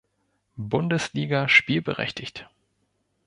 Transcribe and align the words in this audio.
Bundesliga 0.57 1.47
spielberechtigt. 1.47 2.49